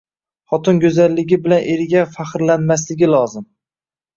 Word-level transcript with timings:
Xotin 0.53 0.79
go‘zalligi 0.85 1.39
bilan 1.47 1.67
eriga 1.75 2.07
faxrlanmasligi 2.17 3.13
lozim. 3.17 3.47